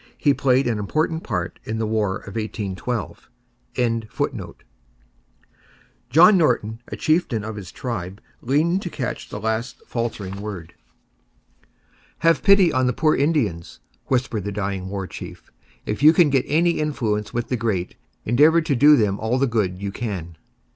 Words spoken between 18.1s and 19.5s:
endeavour to do them all the